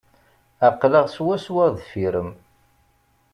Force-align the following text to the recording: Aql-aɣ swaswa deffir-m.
Aql-aɣ 0.67 1.05
swaswa 1.15 1.65
deffir-m. 1.75 2.29